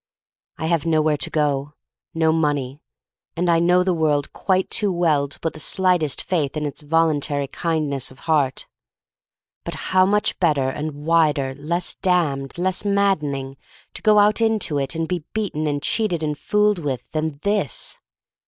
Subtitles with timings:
[0.57, 1.75] I have nowhere to go—
[2.15, 2.81] no money,
[3.37, 6.81] and I know the world quite too well to put the slightest faith in its
[6.81, 8.65] voluntary kindness of heart.
[9.63, 13.57] But how much better and wider, less damned, less maddening,
[13.93, 17.99] to go out into it and be beaten and cheated and fooled with, than this!